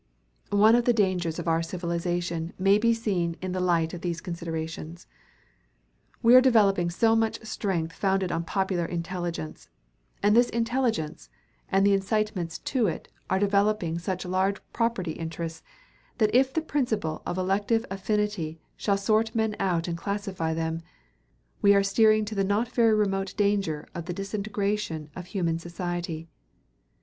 One 0.55 0.73
of 0.73 0.85
the 0.85 0.93
dangers 0.97 1.37
of 1.37 1.47
our 1.47 1.61
civilization 1.61 2.53
may 2.57 2.79
be 2.79 2.91
seen 2.91 3.35
in 3.39 3.51
the 3.51 3.59
light 3.59 3.93
of 3.93 4.01
these 4.01 4.19
considerations. 4.19 5.05
We 6.23 6.33
are 6.33 6.41
developing 6.41 6.89
so 6.89 7.15
much 7.15 7.39
strength 7.45 7.93
founded 7.95 8.31
on 8.31 8.43
popular 8.43 8.85
intelligence, 8.85 9.69
and 10.23 10.35
this 10.35 10.49
intelligence 10.49 11.29
and 11.69 11.85
the 11.85 11.93
incitements 11.93 12.57
to 12.73 12.87
it 12.87 13.09
are 13.29 13.37
developing 13.37 13.99
such 13.99 14.25
large 14.25 14.59
property 14.73 15.11
interests, 15.11 15.61
that 16.17 16.33
if 16.33 16.51
the 16.51 16.61
principle 16.61 17.21
of 17.27 17.37
elective 17.37 17.85
affinity 17.91 18.59
shall 18.77 18.97
sort 18.97 19.35
men 19.35 19.55
out 19.59 19.87
and 19.87 19.99
classify 19.99 20.51
them, 20.51 20.81
we 21.61 21.75
are 21.75 21.83
steering 21.83 22.25
to 22.25 22.33
the 22.33 22.43
not 22.43 22.67
very 22.69 22.95
remote 22.95 23.35
danger 23.37 23.87
of 23.93 24.05
the 24.05 24.13
disintegration 24.13 25.11
of 25.15 25.27
human 25.27 25.59
society. 25.59 26.27